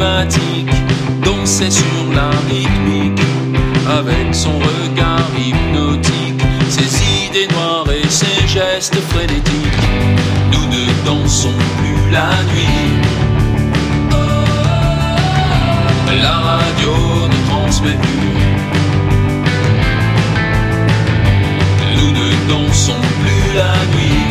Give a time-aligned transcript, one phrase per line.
[0.00, 0.70] énigmatique,
[1.24, 3.20] dansait sur la rythmique,
[3.86, 9.88] avec son regard hypnotique, ses idées noires et ses gestes frénétiques.
[10.52, 12.90] Nous ne dansons plus la nuit.
[16.22, 16.92] La radio
[17.28, 18.30] ne transmet plus.
[21.96, 24.26] Nous ne dansons plus la nuit,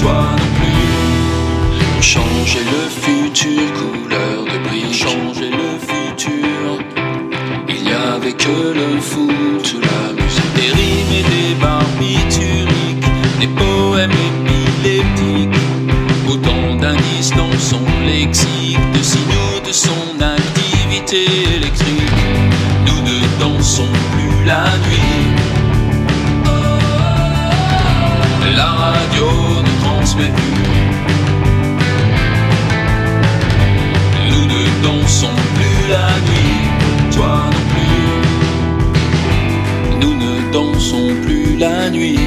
[0.00, 1.90] toi non plus.
[1.94, 3.89] Pour changer le futur,
[17.70, 21.22] son lexique, de signaux de son activité
[21.56, 22.24] électrique.
[22.86, 25.22] Nous ne dansons plus la nuit.
[28.56, 29.26] La radio
[29.66, 30.64] ne transmet plus.
[34.30, 36.62] Nous ne dansons plus la nuit,
[37.14, 38.04] toi non plus.
[40.00, 42.18] Nous ne dansons plus la nuit.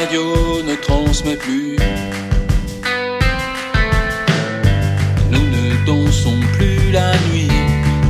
[0.00, 1.76] Radio ne transmet plus.
[5.30, 7.50] Nous ne dansons plus la nuit,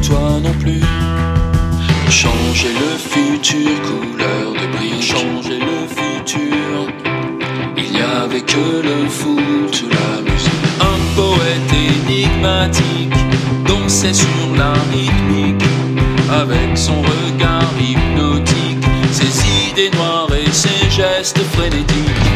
[0.06, 0.84] toi non plus.
[2.08, 6.72] Changer le futur, couleur de bris, changer le futur.
[7.76, 10.66] Il n'y avait que le foot, la musique.
[10.92, 13.20] Un poète énigmatique
[13.66, 15.64] dansait sur la rythmique,
[16.30, 18.09] avec son regard hypnotique,
[19.80, 22.26] des noirs et ses gestes frénétiques.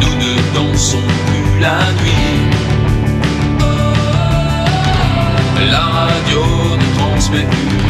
[0.00, 2.38] Nous ne dansons plus la nuit.
[5.72, 6.42] La radio
[6.80, 7.82] ne transmet plus.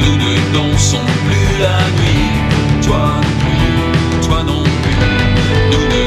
[0.00, 2.30] Nous ne dansons plus la nuit.
[2.86, 5.00] Toi non plus, toi non plus.
[5.72, 6.04] Nous ne